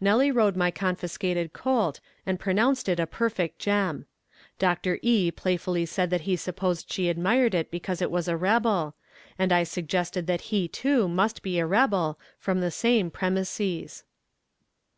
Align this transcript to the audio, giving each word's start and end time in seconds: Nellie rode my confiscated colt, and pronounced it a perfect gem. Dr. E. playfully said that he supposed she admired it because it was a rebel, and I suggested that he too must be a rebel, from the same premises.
Nellie 0.00 0.30
rode 0.30 0.56
my 0.56 0.70
confiscated 0.70 1.52
colt, 1.52 2.00
and 2.24 2.40
pronounced 2.40 2.88
it 2.88 2.98
a 2.98 3.06
perfect 3.06 3.58
gem. 3.58 4.06
Dr. 4.58 4.98
E. 5.02 5.30
playfully 5.30 5.84
said 5.84 6.08
that 6.08 6.22
he 6.22 6.36
supposed 6.36 6.90
she 6.90 7.10
admired 7.10 7.54
it 7.54 7.70
because 7.70 8.00
it 8.00 8.10
was 8.10 8.26
a 8.26 8.34
rebel, 8.34 8.94
and 9.38 9.52
I 9.52 9.62
suggested 9.62 10.26
that 10.26 10.40
he 10.48 10.68
too 10.68 11.06
must 11.06 11.42
be 11.42 11.58
a 11.58 11.66
rebel, 11.66 12.18
from 12.38 12.60
the 12.62 12.70
same 12.70 13.10
premises. 13.10 14.04